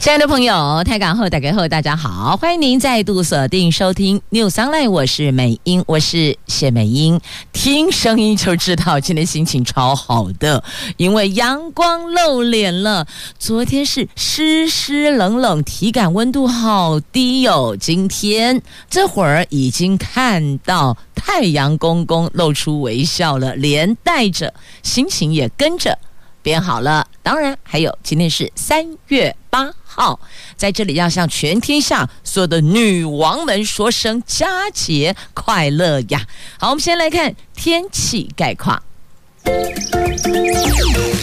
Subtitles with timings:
[0.00, 7.20] 亲爱的朋友，台港后打开后，大家好，欢迎您再度锁定收听 News Online，我是美英，我是谢美英。
[7.52, 10.64] 听声音就知道今天心情超好的，
[10.96, 13.06] 因为阳光露脸了。
[13.38, 17.76] 昨天是湿湿冷冷，体感温度好低哟。
[17.76, 25.98] 今天这会儿已经看到太阳公公露出微笑了，连带着心情也跟着
[26.42, 27.06] 编好了。
[27.22, 30.18] 当然，还有今天是三月八号，
[30.56, 36.26] 在这里要向全天下所有的女王们说声佳节快乐呀！
[36.58, 38.82] 好，我们先来看天气概况。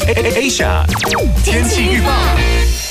[0.08, 0.86] Asia
[1.44, 2.87] 天气预报。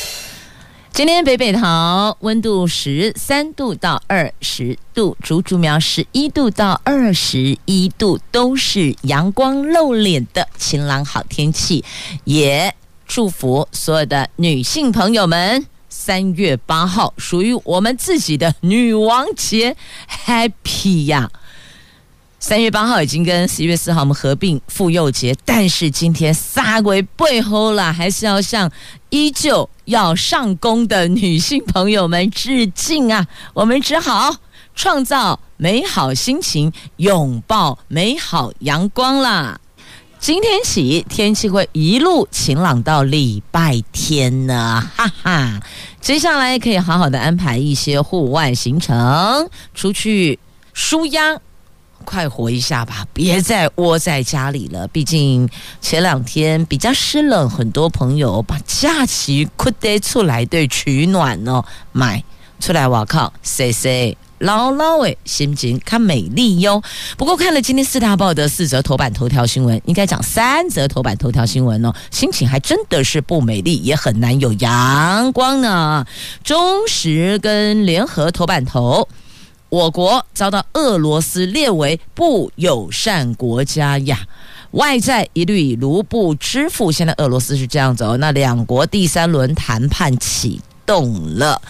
[0.96, 11.84] 今天北北桃温度十三度到二十度，竹竹苗十一度到二十一度，都是阳光露脸的晴朗好天气，
[12.24, 12.74] 也
[13.06, 19.76] 祝福所有的女性朋友们，三月八号属于我们自己的女王节
[20.08, 21.30] ，Happy 呀！
[22.46, 28.70] 三月八号已经跟十一月四号我们合并妇幼节，但是今天撒鬼背后了，还是要向
[29.10, 33.26] 依旧要上工的女性朋友们致敬啊！
[33.52, 34.32] 我们只好
[34.76, 39.58] 创造美好心情，拥抱美好阳光啦！
[40.20, 45.60] 今天起天气会一路晴朗到礼拜天呢，哈哈！
[46.00, 50.38] 接下来可以好好的安排一些户外行程，出去
[50.72, 51.40] 舒压。
[52.06, 54.86] 快活一下吧，别再窝在家里了。
[54.88, 55.46] 毕竟
[55.82, 61.62] 前两天比较湿冷，很多朋友把假期快带出来对取暖哦，
[61.92, 62.22] 买
[62.60, 66.82] 出来我靠，谢谢老老诶，心情看美丽哟。
[67.16, 76.06] 不过看了今天四大报的四则头版头条新闻，应该讲三则头版头条新闻哦，心情还真的是不美丽，也很难有阳光呢。
[76.44, 79.08] 中时跟联合头版头。
[79.68, 84.20] 我国遭到俄罗斯列为不友善国家呀，
[84.70, 86.92] 外债一律以卢布支付。
[86.92, 91.60] 现在俄罗斯是这样子哦，那两国第三轮谈判启动了。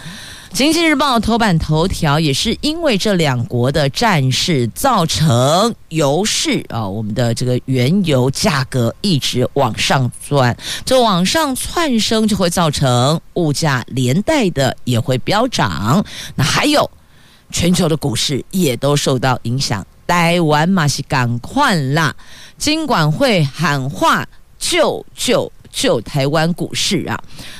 [0.53, 10.55] 经济日报头版头条也是因为这两国的战事造成油市啊，我们的这个原油价格一直往上钻，
[10.85, 16.05] 这往上窜升就会造成物价连带的也会飙涨。
[16.35, 16.89] 那还有。
[17.49, 22.15] 全球的股市也都受到影响，台湾嘛是赶快啦！
[22.57, 24.27] 金管会喊话
[24.59, 27.17] 救救救台湾股市啊！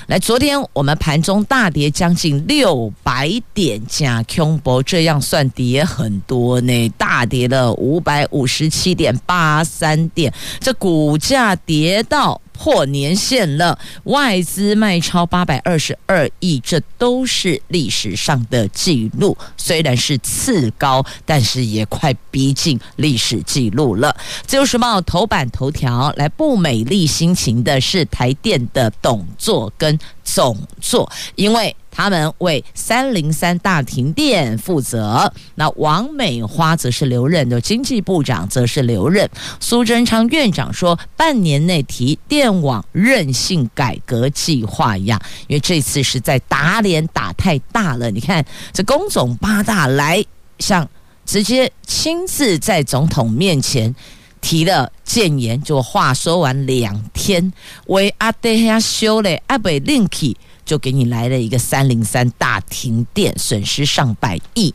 [0.07, 12.41] 来，昨天我们盘中大跌将近六百点，假空博，这样算跌很多呢，大跌了五百五十七点八三点，这股价跌到。
[12.57, 19.37] 破年限了，外资卖超八百二十二亿，这都是历史上的记录。
[19.55, 24.15] 虽然是次高，但是也快逼近历史记录了。
[24.47, 31.75] 自由时报头版头条，来不美丽心情的是台电的董座跟总座，因为。
[31.97, 39.27] 他们为三零三大停电负责，那王美花则是留任的经济部长，则是留任。
[39.59, 48.11] 苏贞昌院长说，半年内提电网韧性改革计划呀，因为这次是在打脸打太大了。
[48.11, 50.23] 你看，这工总八大来，
[50.59, 50.87] 像
[51.25, 53.95] 直接亲自在总统面前
[54.39, 57.51] 提了建言，就话说完两天，
[57.87, 60.37] 为阿德亚修嘞阿北林奇。
[60.67, 64.71] 就给你来了一个三零三大停电，损失上百亿，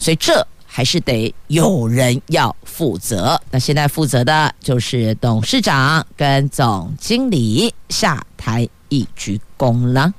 [0.00, 3.40] 所以这还是得有人要负责。
[3.50, 10.12] 那现在负责的就是董事长跟总经理下台一鞠躬了。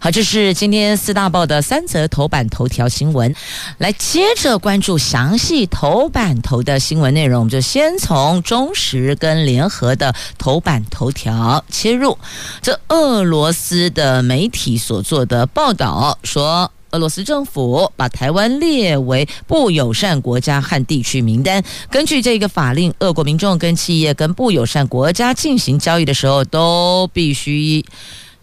[0.00, 3.34] 好，这是今天四大报的三则头版头条新闻。
[3.78, 12.16] 来，接着关注详细头版头的新闻内容，我们就先从中时跟联合的头版头条切入。
[12.62, 21.60] 这俄罗斯的媒体所做的报道说，俄罗斯政府把台湾列为不友善国家和地区名单。
[21.90, 27.84] 根据这个法令，俄国民众跟企业跟不友善国家进行交易的时候，都必须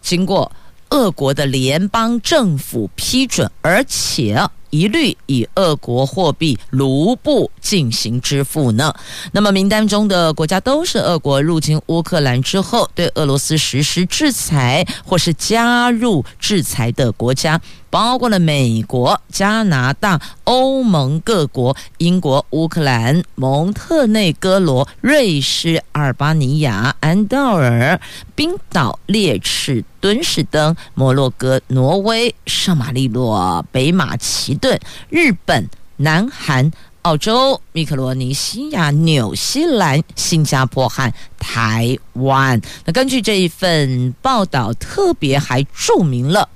[0.02, 0.52] 经过。
[0.90, 8.94] 俄国的联邦政府批准，而且一律以俄国货币卢布进行支付呢？
[9.32, 17.60] 那么名单中的国家都是俄国入侵乌克兰之后对俄罗斯实施制裁或是加入制裁的国家。
[17.90, 27.98] 包括了美国、加拿大、欧盟各国、英国、乌克兰、蒙特内哥罗、瑞士、阿尔巴尼亚、安道尔、
[28.34, 34.78] 冰岛、列支敦士登、摩洛哥、挪威、圣马力诺、北马其顿、
[35.08, 36.70] 日本、南韩、
[37.02, 42.60] 澳洲、密克罗尼西亚、纽西兰、新加坡和台湾。
[42.84, 46.48] 那根据这一份报道，特别还注明了。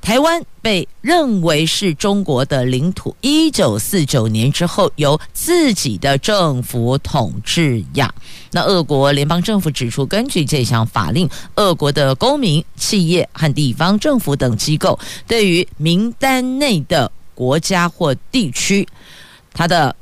[0.00, 8.12] 台湾被认为是中国的领土，一九四九年之后由自己的政府统治呀。
[8.50, 18.88] 那俄国联邦政府指出，根据这项法令，俄国的公民、企业和地方政府等机构，对于名单内的国家或地区，
[19.52, 19.94] 它的。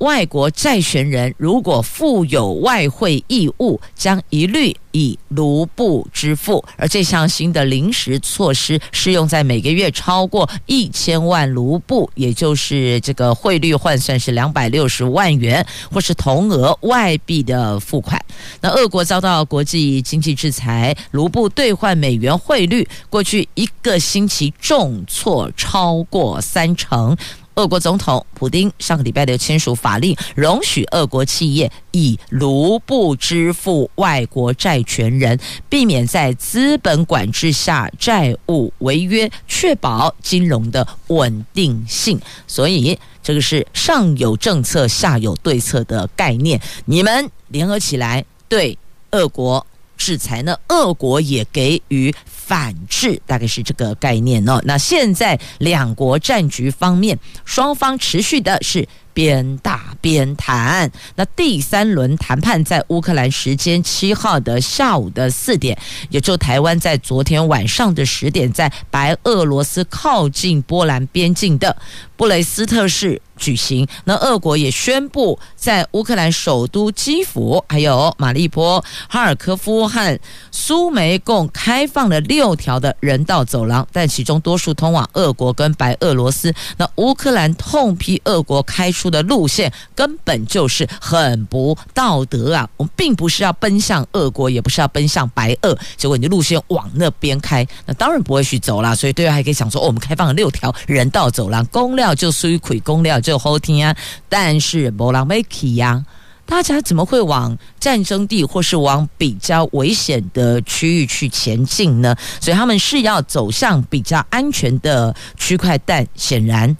[0.00, 6.64] 外国债权人如果负有外汇义务，将一律以卢布支付。
[6.76, 18.18] 而这项新的临时措施适用在每个月超过一千万卢布，也就是这个汇率换算是两百六十万元，或是同额外币的付款。
[18.62, 27.14] 那俄国遭到国际经济制裁，卢布兑换美元汇率过去一个星期重挫超过三成。
[27.60, 42.18] 俄国总统普丁上个礼拜六签署法令，容许俄国企业以卢布支付外国债权人，避免在资本管制下债务违约，确保金融的稳定性。
[42.46, 46.58] 所以，这个是上有政策，下有对策的概念。
[46.86, 48.78] 你们联合起来对
[49.10, 49.66] 俄国
[50.00, 50.58] 制裁呢？
[50.68, 52.12] 俄国也给予。
[52.50, 54.60] 反制大概是这个概念哦。
[54.64, 60.90] 那现在两国战局方面，双方持续的是边打边谈。
[61.16, 65.78] 那第三轮谈判在乌克兰时间七号的下午的四点，
[66.08, 71.76] 也就台湾在昨天晚上的十点，在白俄罗斯靠近波兰边境的
[72.16, 73.20] 布雷斯特市。
[73.40, 73.88] 举行。
[74.04, 80.20] 那俄国也宣布，在乌克兰首都基辅、还有马利波、哈尔科夫和
[80.52, 86.54] 苏梅共开放了六条的人道走廊，但其中多数通往俄国跟白俄罗斯。
[86.76, 92.68] 那乌克兰痛批俄国开出的路线根本就是很不道德啊！
[92.76, 98.94] 我们并不是要奔向恶国，也不是要奔向白俄，结果你的路线往那边开，那当然不会去走了。
[98.94, 103.40] 所以对外还可以想说，我们开放了六条人道走廊，公料就属于亏公料就。
[103.40, 103.96] 后天啊，
[104.28, 106.04] 但是没人要去呀，
[106.44, 112.14] 大家怎么会往战争地或是往比较危险的区域去前进呢？
[112.38, 116.76] 所以他们是要走向比较安全的区块，但显然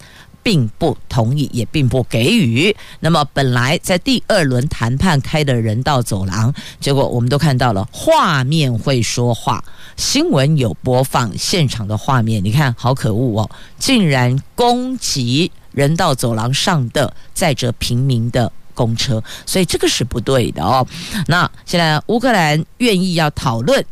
[0.51, 2.75] 并不同意，也并不给予。
[2.99, 9.63] 那么本来在第二轮谈判开的人道走廊，结果我们都看到了，画面会说话，
[9.97, 15.53] 新闻有播放现场的画面，你看好可恶哦，竟然攻击。
[15.71, 20.85] 人道走廊上的载着平民的公车，所以这个是不对的哦。
[21.29, 23.85] 那现在乌克兰愿意要讨论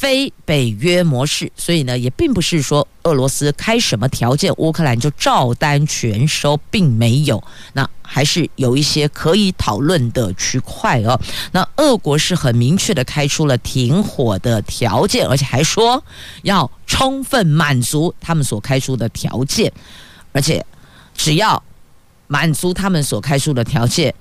[0.00, 7.44] 非北约模式，所以呢，也并不是说俄罗斯开什么条件，乌克兰就照单全收，并没有。
[7.74, 11.20] 那还是有一些可以讨论的区块哦。
[11.52, 16.02] 那俄国是很明确的开出了停火的条件，而且还说
[16.44, 19.70] 要充分满足他们所开出的条件。
[20.32, 20.64] 而且，
[21.14, 21.62] 只要
[22.26, 24.14] 满足他们所开出的条件，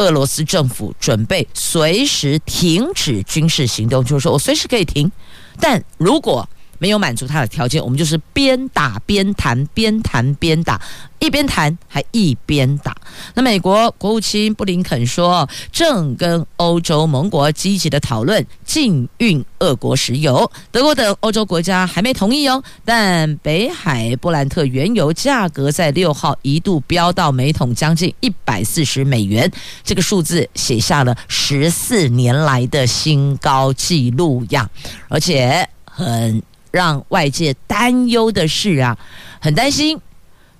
[0.00, 5.12] 俄罗斯政府准备随时停止军事行动，就是说我随时可以停，
[5.60, 6.48] 但如果
[6.80, 10.80] 没有满足他的条件，我们就是边打边谈，边谈边打，
[11.18, 12.96] 一边谈还一边打。
[13.34, 20.50] 那美国国务卿布林肯说，正跟欧洲盟国积极的讨论禁运俄国石油。
[20.72, 22.64] 德国等欧洲国家还没同意哦。
[22.82, 29.52] 但北海布兰特原油价格在六号一度飙到每桶将近一百四十美元，
[29.84, 34.66] 这个数字写下了十四年来的新高纪录呀，
[35.10, 36.42] 而且很。
[36.70, 38.96] 让外界担忧的是啊，
[39.40, 39.98] 很担心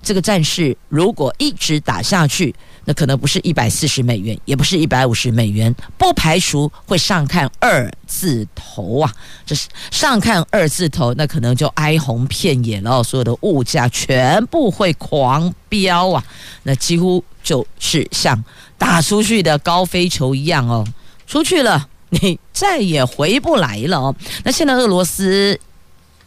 [0.01, 2.53] 这个战事如果一直打下去，
[2.85, 9.13] 那可能不是一百四十美元，也不是一百五十美元，不排除会上看二字头啊！
[9.45, 16.23] 这是上看二字头，那可能就哀鸿遍野了，所有的物价全部会狂飙啊！
[16.63, 18.43] 那几乎就是像
[18.79, 20.83] 打出去的高飞球一样哦，
[21.27, 24.15] 出去了你再也回不来了哦。
[24.43, 25.59] 那现在俄罗斯。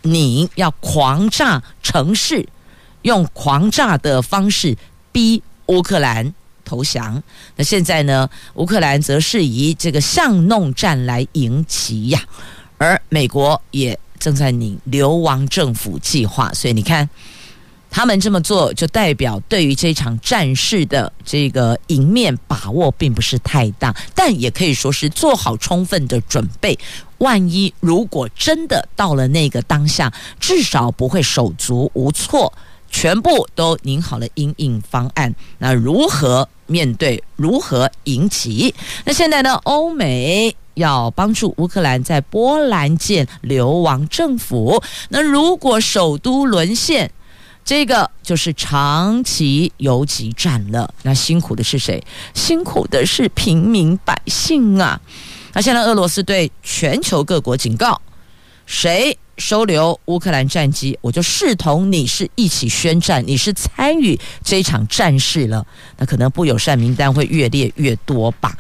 [0.04, 2.48] 你要狂炸城市，
[3.02, 4.76] 用狂炸的方式
[5.10, 6.32] 逼乌克兰
[6.64, 7.22] 投降。
[7.56, 12.22] 那现在呢，乌克兰则是以这个巷弄战来迎击呀，
[12.78, 16.52] 而美国也正在拟流亡政府计划。
[16.52, 17.10] 所以你看。
[17.94, 26.76] 他们这么做，就代表对于这场战事的这个赢面把握并不是太大，但也可以说是做好充分的准备。
[27.18, 32.52] 万一如果真的到了那个当下，至少不会手足无措，
[32.90, 35.32] 全部都拟好了因应方案。
[35.58, 37.22] 那如何面对？
[37.36, 38.74] 如何迎击？
[39.04, 39.54] 那现在呢？
[39.62, 44.82] 欧美要帮助乌克兰在波兰建流亡政府。
[45.10, 47.12] 那如果首都沦陷？
[47.64, 52.02] 这个就是长期游击战了，那辛苦的是谁？
[52.34, 55.00] 辛苦的是平民百姓啊！
[55.54, 57.98] 那现在俄罗斯对全球各国警告：
[58.66, 65.66] 谁收留乌克兰战机，我就视同你是一起宣战，你是参与这场战事了。
[65.96, 68.54] 那可能不友善名单会越列越多吧，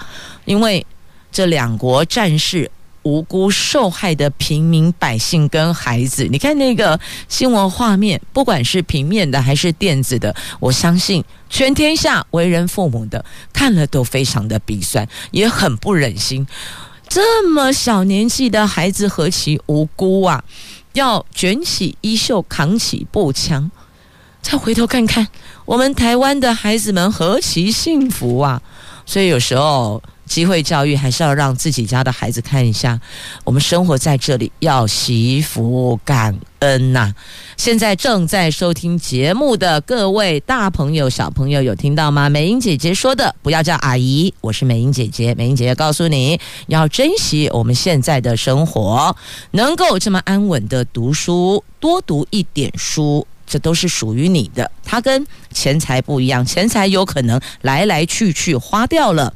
[0.46, 0.86] 因为
[1.30, 2.70] 这两国战事。
[3.04, 16.46] 无辜受害的平民百姓跟孩子，你看那个新闻画面，不管是平面的还是电子的，我相信全天下为人父母的看了都非常的鼻酸，也很不忍心。
[17.08, 20.42] 这么小年纪的孩子何其无辜啊！
[20.94, 23.70] 要卷起衣袖，扛起步枪，
[24.40, 25.28] 再回头看看
[25.66, 28.62] 我们台湾的孩子们何其幸福啊！
[29.04, 30.02] 所以有时候。
[30.34, 33.00] 机会教育还是要让自己家的孩子看一下，
[33.44, 37.14] 我们生活在这里要惜福感恩呐、
[37.56, 42.28] 现在正在收听节目的各位大朋友、小朋友，有听到吗？
[42.28, 45.32] 美英姐姐说的，不要叫阿姨，我是美英姐姐。
[45.36, 49.14] 美英姐姐告诉你要珍惜我们现在的生活，
[49.52, 54.68] 能够这么安稳的读书，多读一点书，这都是属于你的。
[54.82, 59.32] 它跟钱财不一样，钱财有可能来来去去花掉了。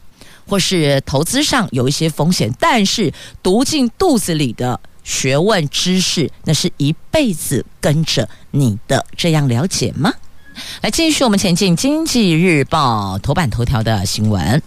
[0.49, 3.12] 或是投资上有一些风险，但是
[3.43, 10.12] 读进肚子里的学问知识，那是一辈子跟着你的，这样了解吗？
[10.81, 14.61] 来，继续我们前进《经济日报》头版头条的新闻。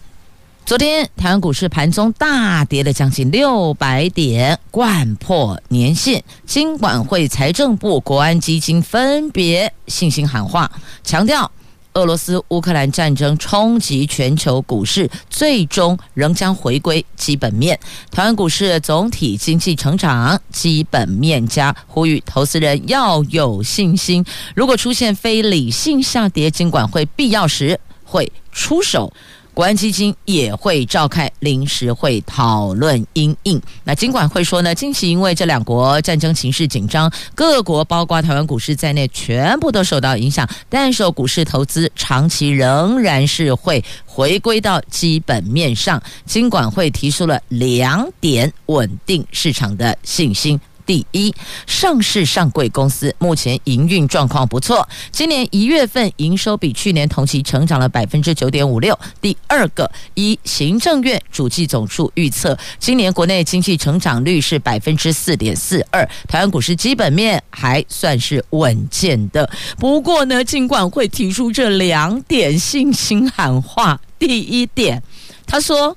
[0.63, 6.23] 昨天台湾股市盘中大跌了将近六百点，贯破年线。
[6.45, 10.71] 金管会、财政部、国安基金分别信心喊话，
[11.03, 11.51] 强调。
[11.93, 17.77] 俄罗斯乌克兰战争冲击全球股市，最终仍将回归基本面。
[18.09, 24.23] 台湾股市总体经济成长基本面加，呼吁投资人要有信心。
[24.55, 29.11] 如果出现非理性下跌，尽管会必要时会出手。
[29.53, 33.61] 国安基金也会召开临时会讨论因应。
[33.83, 46.01] 那金管会说呢，近期因为这两国战争情势紧张，各国包括台湾股市在内全部都受到影响，但是股市投资长期仍然是会回归到基本面上。
[46.25, 50.59] 金管会提出了两点稳定市场的信心。
[50.85, 51.33] 第一，
[51.65, 58.97] 上市上柜公司目前营运状况不错，今年一月份营收比去年同期成长了百分之九点五六。
[59.21, 69.49] 第二个，一行政院主计总处预测，今年国内经济成长率是百分之四点四二，台湾股市基本面还算是稳健的。
[69.77, 73.99] 不过呢，尽管会提出这两点信心喊话。
[74.19, 75.01] 第一点，
[75.45, 75.95] 他说。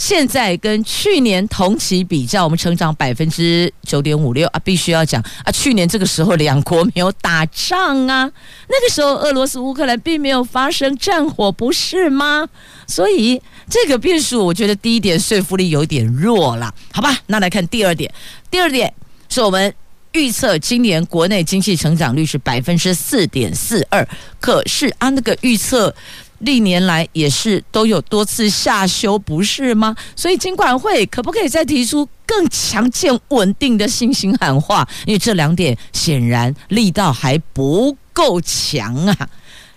[0.00, 8.32] 现在跟去年同期比较，我们成长百分之九点五六啊，必须要讲啊，去年这个时候两国没有打仗啊，
[8.66, 12.48] 那个时候俄罗斯乌克兰并没有发生战火，不是吗？
[12.86, 13.38] 所以
[13.68, 17.14] 这个变数，我觉得第一点说服力有点弱了，好吧？
[17.26, 18.10] 那来看第二点，
[18.50, 18.90] 第二点
[19.28, 19.72] 是我们
[20.12, 24.08] 预测今年国内经济成长率是百分之四点四二，
[24.40, 25.94] 可是啊，那个预测。
[26.40, 29.96] 历年来也是都有多次下修，不是吗？
[30.14, 34.86] 所以金管会可不可以再提出更强健稳定的信心喊话？
[35.06, 39.28] 因为这两点显然力道还不够强啊！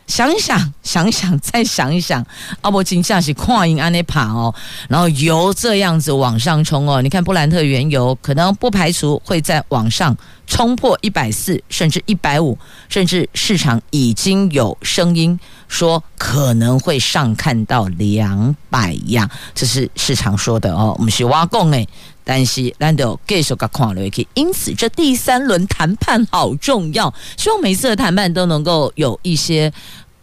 [0.08, 2.26] 想一想，想一想，再想一想，
[2.62, 4.54] 阿伯金价是跨银安内爬哦，
[4.90, 12.58] 然后油这样子往上冲哦，你看布兰特原油可能不排除会在往上冲破一百四，甚至一百五，
[12.90, 15.40] 甚至市场已经有声音。
[15.70, 20.94] 说可能会上看到两百样，这是市场说的哦。
[21.00, 21.88] 我们是挖工诶，
[22.24, 27.14] 但是难得继续个看落去，因此这第三轮谈判好重要。
[27.38, 29.72] 希望每次的谈判都能够有一些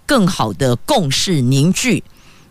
[0.06, 2.02] 更好的共识凝聚，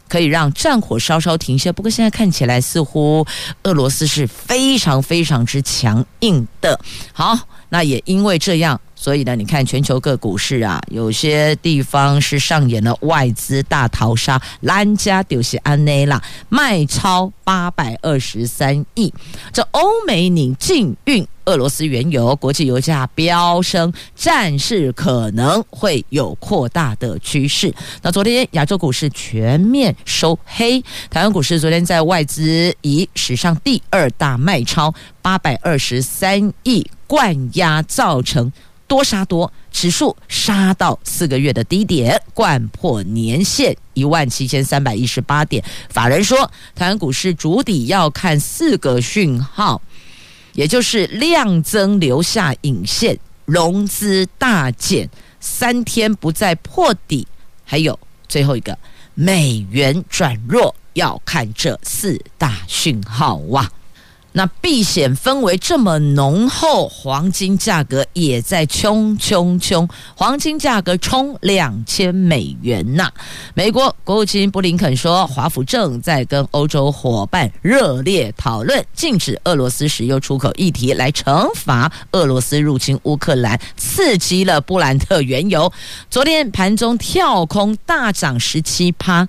[0.07, 1.71] 可以让战火稍稍停歇。
[1.71, 3.25] 不过现在看起来似乎
[3.63, 6.79] 俄罗斯是非常非常之强硬的。
[7.11, 7.37] 好，
[7.69, 8.79] 那也因为这样。
[9.01, 19.13] 所以呢，你看全球各股市啊，有些地方是上演了外资大逃杀，兰加就是安内拉，卖超八百二十三亿。
[19.53, 27.73] 这欧美拟禁运俄罗斯原油，国际油价飙升，战事可能会有扩大的趋势。
[28.01, 38.51] 那昨天亚洲股市全面收黑，台湾股市昨天在外资以史上第二大卖超八百二十三亿灌压，造成。
[38.89, 45.63] 多杀多，指数杀到四个月的低点，掼破年线一万七千三百一十八点。
[45.89, 49.79] 法人说，台湾股市筑底要看四个讯号，
[50.53, 55.07] 也就是量增留下影线，融资大减
[55.39, 57.27] 三天不再破底，
[57.63, 58.75] 还有最后一个
[59.13, 63.71] 美元转弱，要看这四大讯号哇。
[64.31, 73.11] 那避险氛围这么浓厚，黄金价格也在冲冲冲，黄金价格冲两千美元呐、
[73.55, 85.71] 美国国务卿布林肯说，华府正在跟欧洲伙伴热烈讨论禁止俄罗斯石油出口议题，来惩罚俄罗斯入侵乌克兰，刺激了布兰特原油。
[86.09, 89.27] 昨天盘中跳空大涨十七趴。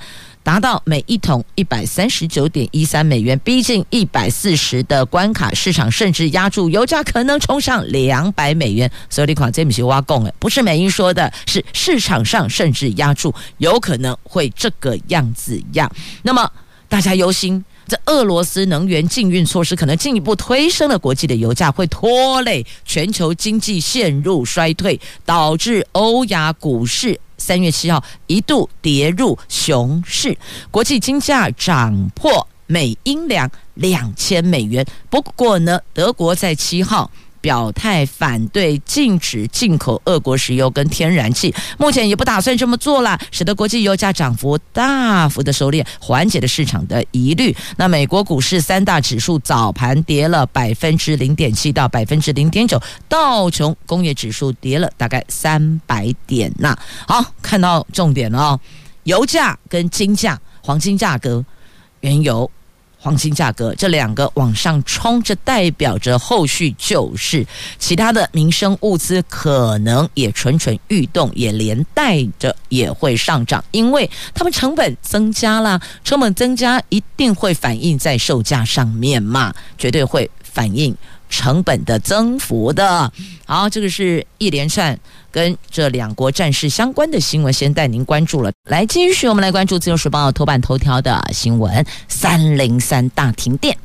[0.51, 8.91] 达到每一桶一百三十九点一三美元，逼近一百四十的关卡，市场甚至压住油价可能冲上两百美元。
[9.09, 15.89] 所以你看这不是挖供诶，不是美英说的，是市场上甚至压住有可能会这个样子样。
[16.23, 16.51] 那么
[16.89, 27.21] 大家忧心，这俄罗斯能源禁运措施可能进一步推升了国际的油价，会拖累全球经济陷入衰退，导致欧亚股市。
[27.41, 30.37] 三月七号一度跌入熊市，
[30.71, 34.87] 国际金价涨破每英两两千美元。
[35.09, 47.55] 不过呢，德国在七号表态反对禁止进口俄国石油跟天然气，目前也不打算这么做了，使得国际油价涨幅大幅的收敛，缓解了市场的疑虑。
[47.77, 56.77] 那美国股市三大指数早盘跌了百分之零点七到百分之零点九，道琼工业指数跌了大概三百点呐。
[57.07, 58.61] 好，看到重点了哦，
[59.05, 61.45] 油价跟金价、黄金价格、
[62.01, 62.51] 原油。
[63.03, 67.45] 黄金价格这两个往上冲，这代表着后续就是
[67.79, 80.95] 其他的民生物资可能也蠢蠢欲动，也连带着也会上涨，因为他们成本增加了，成本增加一定会反映在售价上面嘛，绝对会反映
[81.31, 83.11] 成本的增幅的。
[83.47, 84.99] 好，这个是一连串。
[85.31, 88.53] 跟这两国战事相关的新闻，先带您关注了。
[88.69, 93.77] 来，继续我们来关注《自由时报》头版头条的新闻：三零三大停电。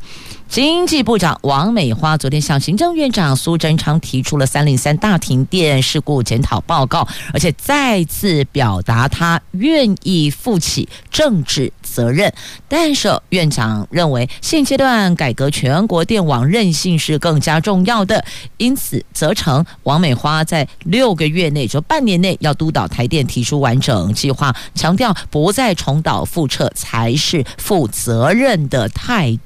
[0.47, 12.31] 经济部长王美花昨天向行政院长苏贞昌提出了三零三大停电事故检讨报告，而且再次表达他愿意负起政治责任。
[12.69, 18.23] 但是院长认为现阶段改革全国电网韧性是更加重要的，
[18.55, 29.41] 因此责成王美花在六个月内，就半年内要督导台电提出完整计划，强调不再重蹈覆辙才是负责任的态度。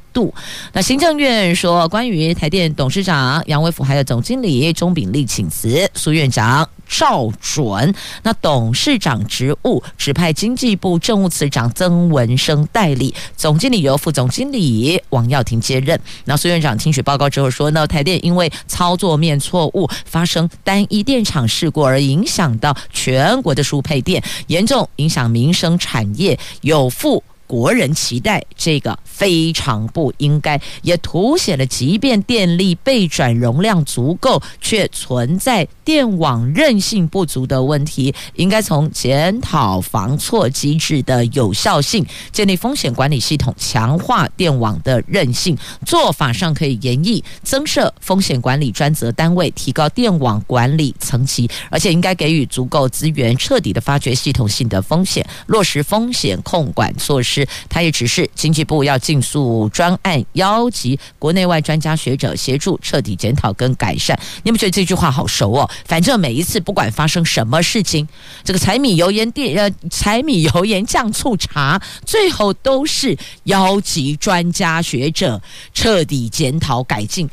[0.73, 7.93] 那行政院说，关于台电董事长杨伟福还有总经理钟炳立请辞，苏院长照准。
[8.23, 15.99] 那董事长职务指派经济部政务次长曾文生代理，总经理由副总经理王耀庭接任。
[16.25, 27.23] 那苏院长听取报告之后说，那台电因为操作面错误，发生单一电厂事故而影响到全国的输配电，严重影响民生产业，有负。
[27.49, 38.13] 国人期待这个非常不应该，也凸显了即便电力备转容量足够，却存在电网韧性不足的问题。
[38.36, 45.58] 应该从检讨防错机制的有效性，建立风险管理系统，强化电网的韧性。
[45.88, 57.47] 做法上可以研议增设风险管理专责单位，提高电网管理层级，而且应该给予足够资源，彻底的发掘系统性的风险，落实风险控管措施。
[57.67, 64.15] 他也指示经济部要尽速专案邀集国内外专家学者协助彻底检讨跟改善。
[64.43, 65.67] 你们觉得这句话好熟哦？
[65.85, 68.07] 反正每一次不管发生什么事情，
[68.43, 75.41] 这个柴米油盐电呃柴米油盐酱醋茶，最后都是邀集专家学者
[75.73, 77.29] 彻底检讨改进。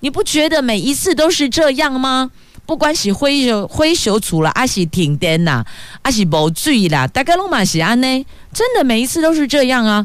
[0.00, 2.30] 你不觉得每一次都是这样吗？
[2.66, 5.64] 不管是火烧火烧厝了，还是停电呐，
[6.02, 8.26] 还是无水啦，大概拢嘛是安呢？
[8.52, 10.04] 真的每一次都是这样啊！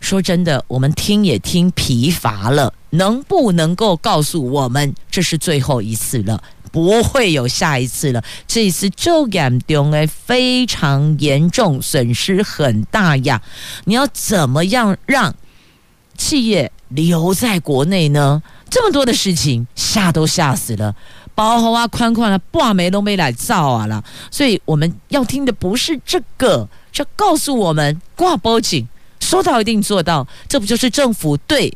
[0.00, 6.40] 说真的，我们听也听疲乏了，能不能够告诉我们这是最后一次了？
[6.76, 8.22] 不会有下一次了。
[8.46, 13.40] 这一次就严重哎，非常严重，损失很大呀！
[13.86, 15.34] 你要怎么样让
[16.18, 18.42] 企业留在国内呢？
[18.68, 20.94] 这么多的事情，吓都吓死了。
[21.34, 24.04] 包好啊，宽宽啊，挂没都没来造啊了。
[24.30, 28.86] 所以我们要听的不是这个，就告诉我们挂报警，
[29.18, 31.72] 说到一定做到，这不就是政府对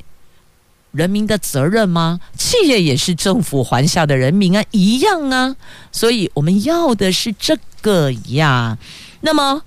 [0.92, 2.18] 人民的责任吗？
[2.36, 5.54] 企业也是政府还下的人民啊，一样啊。
[5.92, 8.76] 所以我们要的是这个呀。
[9.20, 9.62] 那么，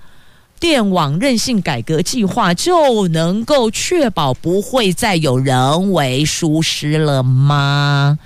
[0.60, 8.18] 电网韧性改革计划就能够确保不会再有人为疏失了吗？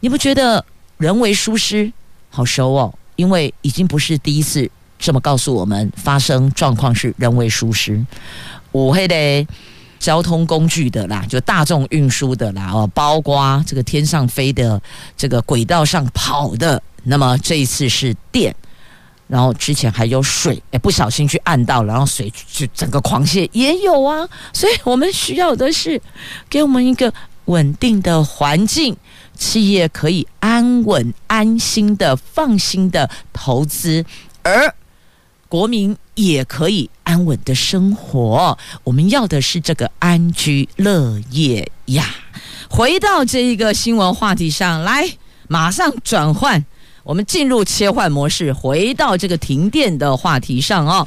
[0.00, 0.64] 你不觉得
[0.98, 1.90] 人为疏失
[2.28, 2.94] 好熟哦？
[3.16, 8.04] 因为已经不是第一次这么告诉我们发生状况是人为疏失。
[8.72, 9.46] 我会得。
[10.06, 14.80] 交通工具的啦，就大众运输的啦，哦，包括这个天上飞的，
[15.16, 16.80] 这个轨道上跑的。
[17.02, 18.54] 那么这一次是电，
[19.26, 24.28] 然后之前还有水，哎，不小心去按到，然后水就整个狂泻，也有啊。
[24.52, 26.00] 所以我们需要的是
[26.48, 27.12] 给我们一个
[27.46, 28.96] 稳定的环境，
[29.36, 34.04] 企业可以安稳、安心的、放心的投资，
[34.44, 34.72] 而
[35.48, 35.96] 国民。
[36.16, 42.04] 也可以安稳的生活，我们要的是这个安居乐业呀。
[42.68, 45.08] 回到这一个新闻话题上来，
[45.46, 46.64] 马上转换，
[47.04, 51.06] 我们进入切换模式，回到这个停电的话题上哦。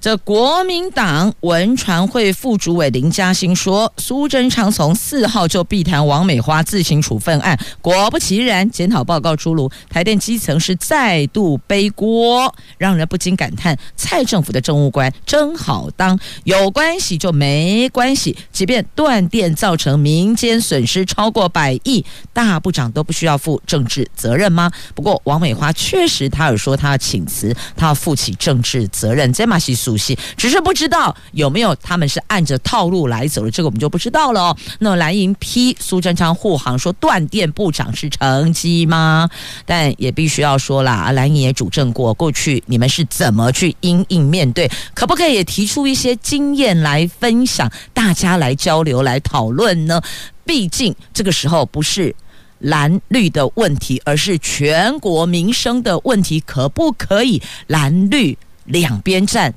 [0.00, 24.70] 这国民党文传会副主委林嘉欣说，苏贞昌从四号就避谈王美花自行处分案，果不其然，检讨报告出炉，台电基层是再度背锅，让人不禁感叹：蔡政府的政务官真好当，有关系就没关系，即便断电造成民间损失超过百亿，大部长都不需要负政治责任吗？
[24.94, 34.56] 不过王美花确实，他有说他要请辞，他要负起政治责任，这马西主席，只是不知道有没有他们是按着套路来走的，这个我们就不知道了哦。
[34.80, 39.30] 那蓝营批苏贞昌护航说断电部长是成绩吗？
[39.64, 44.70] 但也必须要说啦，蓝营也主政过，过去你们是怎么去因应面对？
[44.92, 50.02] 可不可以也提出一些经验来分享，大家来交流来讨论呢？
[50.44, 52.14] 毕竟这个时候不是
[52.58, 58.36] 蓝绿的问题，而是全国民生的问题，可不可以蓝绿？
[58.68, 59.52] 两边站，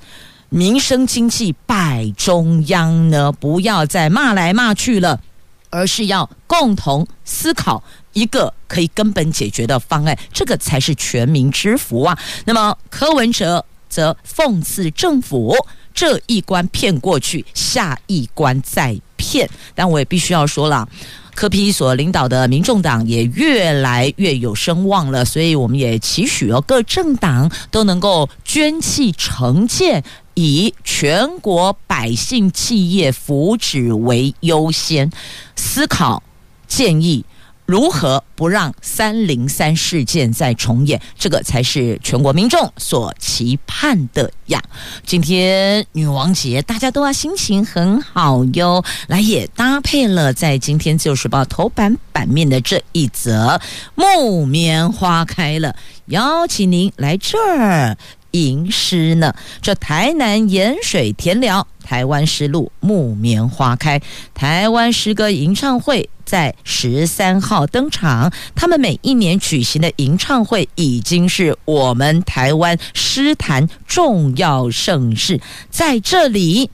[0.49, 5.21] 民生经济摆中央呢，不要再骂来骂去了，
[5.69, 12.17] 而是要共同思考一个可以根本解决的方案，这个才是全民之福啊。
[12.45, 15.55] 那么柯文哲则讽刺政府
[15.93, 20.89] 这一关骗过去，下一关再骗，但我也必须要说了。
[21.33, 30.03] 柯批所领导的民众党也越来越有声望了，所以我们也期许哦，各政党都能够捐弃成见，
[30.33, 35.09] 以全国百姓企业福祉为优先
[35.55, 36.21] 思考
[36.67, 37.23] 建议。
[37.71, 41.01] 如何不让三零三事件再重演？
[41.17, 44.61] 这个才是全国民众所期盼的呀！
[45.05, 48.83] 今天女王节，大家都要心情很好哟。
[49.07, 53.61] 来，也搭配了在今天《自由时报》头版版面的这一则
[53.95, 55.73] 木棉花开了，
[56.07, 57.95] 邀请您来这儿。
[58.31, 59.33] 吟诗呢？
[59.61, 64.01] 这台南盐水田寮，台湾诗路木棉花开，
[64.33, 68.31] 台湾诗歌吟唱会在十三号登场。
[68.55, 76.69] 他们每一年举行的吟唱会，已经是我们台湾诗坛重要盛事，在这里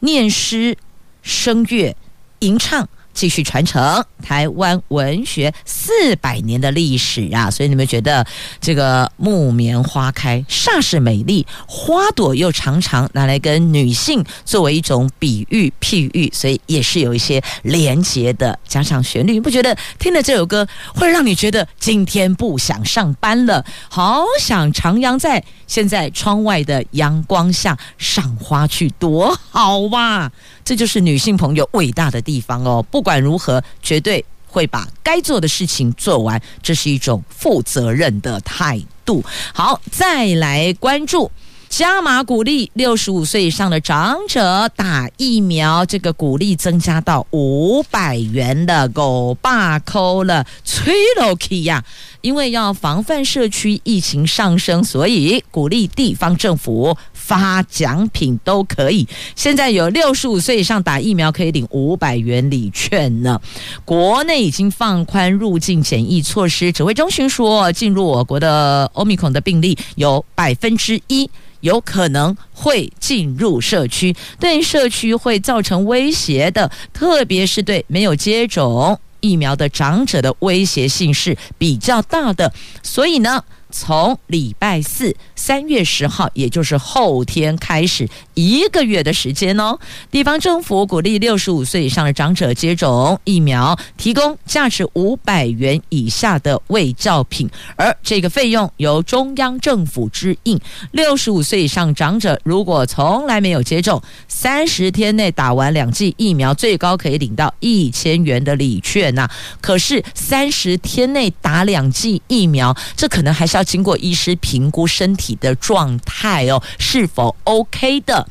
[0.00, 0.78] 念诗、
[1.20, 1.94] 声乐、
[2.38, 2.88] 吟唱。
[3.16, 7.50] 继续传承台湾文学四百年的历史啊！
[7.50, 8.24] 所以你们觉得
[8.60, 18.56] 这个木棉花开煞是美丽，花朵又常常拿来跟女性作为一种比喻譬喻，所以也是有一些连结的。
[18.68, 30.30] 加上旋律，你不觉得听了这首歌会让你觉得今天不想上班了，好想徜徉在现在窗外的阳光下赏花去，多好哇！
[30.64, 32.82] 这就是女性朋友伟大的地方哦！
[32.90, 39.24] 不管如何，绝对会把该做的事情做完，这是一种负责任的态度。
[39.52, 41.30] 好，再来关注。
[41.76, 51.84] 加码鼓励六十五岁以上的长者打疫苗，这个鼓励增加到五百元的狗爸抠了，吹了气呀！
[52.22, 59.06] 因为要防范社区疫情上升，所以鼓励地方政府发奖品都可以。
[59.34, 63.38] 现在有六十五岁以上打疫苗可以领五百元礼券呢。
[63.84, 71.28] 国内已经放宽入境检疫措施，指挥中心说，进入我国的欧米孔的病例有百分之一。
[71.60, 83.44] 有可能会进入社区，对社区会造成威胁的，特别是对没有接种疫苗的长者的威胁性是比较大的，所以呢。
[83.70, 89.78] 从礼拜四三月十号，也就是后天开始一个月的时间哦，
[90.10, 100.58] 地方政府鼓励六十五岁以上的长者接种疫苗，提供价值五百元以下的卫教品，而这个费用由中央政府支应。
[100.92, 109.28] 六十五岁以上长者如果从来没有接种，三十天内打完两剂疫苗，最高可以领到一千元的礼券呐。
[109.60, 113.66] 可是三十天内打两剂疫苗，这可能还是要。
[113.66, 118.24] 经过医师评估身体的状态哦，是否 OK 的，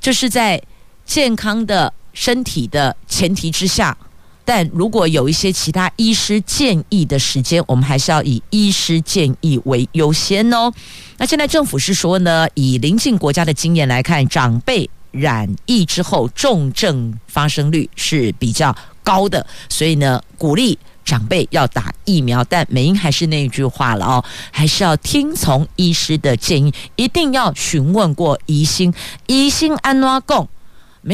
[0.00, 0.60] 这是在
[1.04, 3.94] 健康的身体的前提之下。
[4.46, 10.72] 但如果有一些其他医师建议的时间，我们还是要以医师建议为优先哦。
[11.18, 20.78] 那现在政府是说呢，以邻近国家的经验来看，长辈染疫之后重症发生率是比较高的，所以呢，鼓励。
[21.08, 28.92] 长辈要打疫苗，但美英还是那句话了哦，还是要听从医师的建议，一定要询问过医心，
[29.26, 30.46] 医心安怎讲。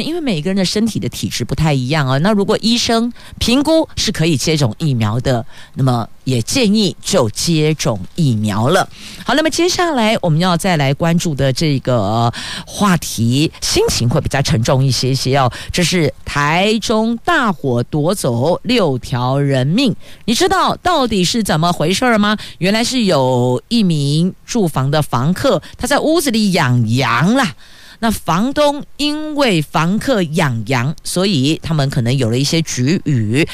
[0.02, 2.18] 因为每个人的身体的体质不太一样啊。
[2.18, 8.88] 那如果医生评估是可以接种疫苗的，那么也建议就接种疫苗了。
[9.24, 12.32] 好，那么接下来我们要再来关注的这个
[12.66, 15.50] 话题，心情会比较沉重一些些哦。
[15.70, 22.36] 这是台中大火夺走六条人命，你知道到底是怎么回事吗？
[22.58, 27.54] 原来是有一名住房的房客，他在屋子里养羊啦。
[28.00, 33.46] 那房东因为房客养羊，所以他们可能有了一些齟齬，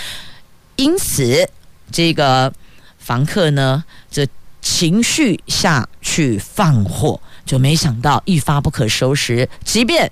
[0.77, 1.49] 因此
[1.93, 2.53] 这个
[2.99, 4.27] 房客呢，这
[4.61, 10.11] 情绪下去放火，就没想到一发不可收拾，即便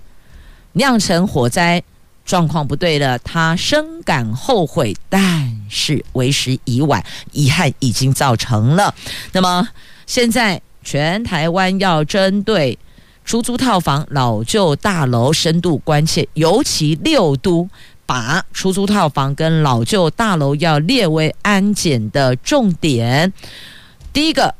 [0.74, 1.82] 酿成火灾，
[2.24, 8.94] 状况不对了，他深感后悔，但是为时已晚，遗憾已经造成了。
[9.32, 9.68] 那么
[10.06, 12.78] 现在全台湾要针对。
[13.28, 17.68] 出租套房、老旧大楼深度关切，尤其六都
[18.06, 23.30] 把出租套房跟老旧大楼要列为安检的重点。
[24.14, 24.54] 第一个，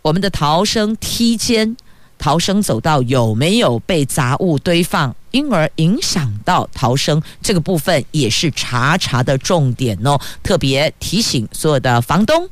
[0.00, 1.76] 我们的逃生梯间、
[2.16, 10.18] 逃生走道有没有被杂物堆放，因而影响到逃生，这个部分也是查查的重点哦。
[10.42, 12.48] 特别提醒所有的房东。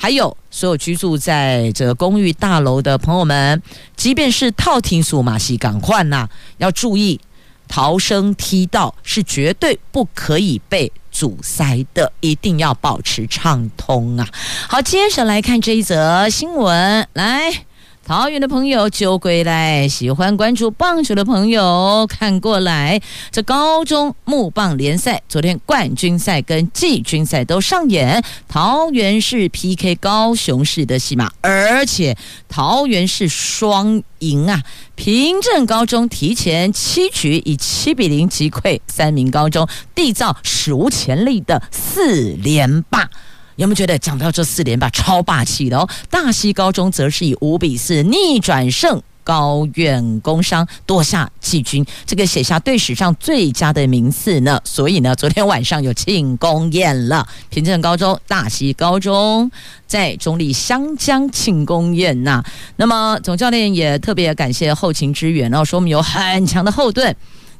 [0.00, 3.60] 还有所有居住在这个公寓大楼的朋友们，
[3.96, 7.20] 即便是套厅数码系赶快呐，要注意
[7.66, 14.28] 逃生梯道是绝对不可以被阻塞的，一定要保持畅通啊！
[14.68, 17.64] 好，接着来看这一则新闻，来。
[18.08, 23.02] 桃园的朋友就归来，喜欢关注棒球的朋友看过来。
[23.30, 32.16] 这高中木棒联赛，昨天冠军赛跟季军赛都上演，桃园市 PK 高雄市的戏码，而且
[32.48, 34.62] 桃园市双赢啊！
[34.94, 43.10] 平镇高中提前七局以七比零击溃三民高中，缔造史无前例的四连霸。
[43.58, 45.88] 有没有觉得讲到这四连霸超霸气的哦？
[46.08, 54.60] 大溪高中则是以五比四逆转胜高苑工商，夺下季军，这个写下队史上最佳的名次呢。
[54.62, 57.26] 所以呢，昨天晚上有庆功宴了。
[57.50, 59.50] 平镇高中、大溪高中
[59.88, 62.40] 在中立湘江庆功宴呐、
[62.76, 67.12] 那么总教练也特别感谢后勤支援哦，说我们有很强的后盾，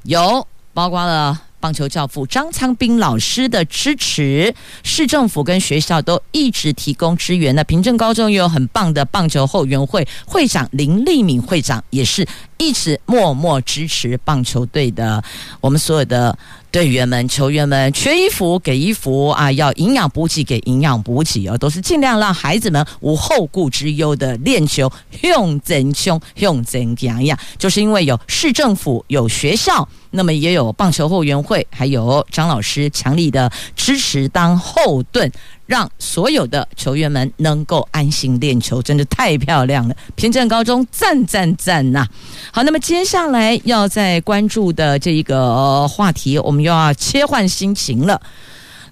[0.05, 1.43] 有包括了。
[1.61, 7.55] 棒球教父张昌斌老师的支持，市政府跟学校都一直提供支援。
[7.55, 15.23] 那平镇高中也有很棒的棒球后援会会长林立敏会长，也是一直默默支持棒球队的。
[15.61, 16.38] 我们所有的。
[16.70, 24.90] 队员们、球员们缺衣服给衣服啊，要营养补给给营养补给啊，都是尽量让孩子们无后顾之忧的练球，
[25.22, 27.38] 用真凶，用真强呀。
[27.57, 35.31] 就是因为有市政府、有学校，那么也有棒球后援会，还有张老师强力的支持当后盾。
[35.68, 39.94] 让所有的球员们能够安心练球，真的太漂亮了！
[40.16, 42.07] 平镇高中赞赞赞呐！
[42.50, 48.18] 好，那么接下来要再关注的这一个话题，我们又要切换心情了。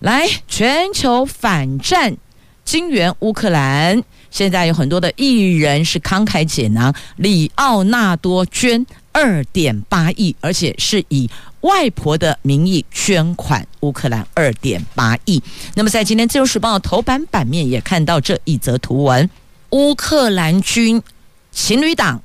[0.01, 2.15] 来，全球反战，
[2.63, 11.31] 金援乌克兰，现在有很多的艺人是慷慨解囊，里奥纳多捐二点八亿，而且是以
[11.67, 15.43] 外婆的名义捐款乌克兰二点八亿。
[15.75, 19.29] 那么在今天《自由时报》头版版面也看到这一则图文：
[19.71, 21.03] 乌克兰军
[21.51, 22.23] 情侣档。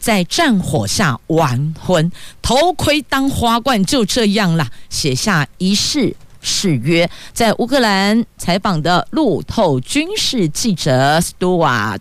[0.00, 7.10] 在战火下完婚，头盔当花冠，就这样了，写下一世誓约。
[7.34, 11.98] 在乌克兰采访的路透军事记者斯图瓦，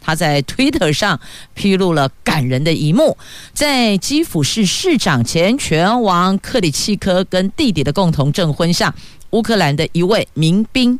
[0.00, 1.20] 他在推特上
[1.54, 3.16] 披露了感人的一幕：
[3.52, 8.94] 在基辅市市长前拳王克里契科跟弟弟的共同证婚下，
[9.30, 10.98] 乌克兰的一位民兵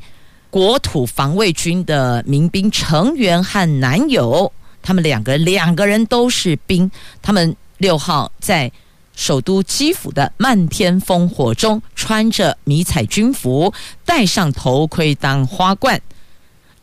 [0.51, 4.53] 国土防卫军的民兵成员和男友。
[4.83, 6.91] 他们两个，两个人都是兵。
[7.21, 8.71] 他们六号在
[9.15, 13.73] 首都基辅的漫天烽火中，穿着迷彩军服，
[14.07, 16.01] 戴上头盔当花冠，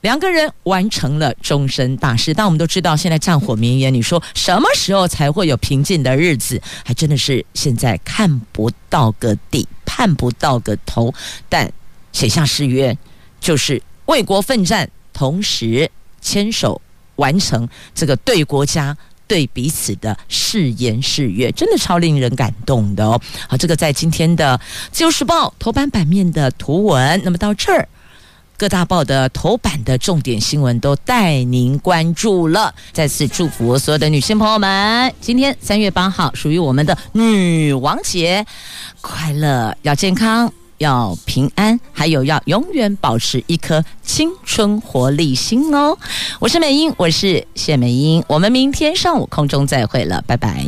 [0.01, 2.33] 两个人完成了终身大事。
[2.33, 6.61] 但我们都知道，现在战火绵延，你说什么时候才会有平静的日子？
[6.83, 11.13] 还真的是现在看不到个底，盼不到个头。
[11.49, 11.71] 但
[12.11, 12.97] 写下誓约，
[13.39, 15.89] 就是为国奋战，同时
[16.21, 16.81] 牵手。
[17.17, 18.95] 完成这个对国家、
[19.27, 23.19] 对彼此的誓言誓约，真的超令人感动的哦。
[23.49, 24.55] 好，这个在今天的
[24.91, 27.19] 《自由时报》头版版面的图文。
[27.23, 27.89] 那么到这儿，
[28.57, 32.73] 各大报的头版的重点新闻都带您关注了。
[32.91, 38.45] 再次祝福所有的女性朋友们，今天三月八号属于我们的女王节，
[39.01, 40.51] 快乐，要健康。
[40.79, 45.97] 要平安，还有要永远保持一颗青春活力心哦！
[46.39, 50.63] 我是美英，我是谢美英，我们明天上午空中再会了，拜拜。